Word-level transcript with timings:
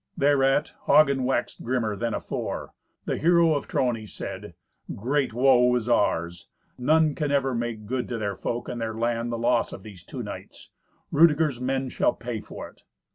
Thereat 0.17 0.71
Hagen 0.87 1.25
waxed 1.25 1.63
grimmer 1.63 1.95
than 1.95 2.15
afore. 2.15 2.73
The 3.05 3.19
hero 3.19 3.53
of 3.53 3.67
Trony 3.67 4.09
said, 4.09 4.55
"Great 4.95 5.31
woe 5.31 5.75
is 5.75 5.87
ours. 5.87 6.47
None 6.79 7.13
can 7.13 7.29
ever 7.31 7.53
make 7.53 7.85
good 7.85 8.07
to 8.07 8.17
their 8.17 8.35
folk 8.35 8.67
and 8.67 8.81
their 8.81 8.95
land 8.95 9.31
the 9.31 9.37
loss 9.37 9.71
of 9.71 9.83
these 9.83 10.03
two 10.03 10.23
knights. 10.23 10.71
Rudeger's 11.11 11.61
men 11.61 11.89
shall 11.89 12.13
pay 12.13 12.39
for 12.41 12.67
it." 12.67 12.81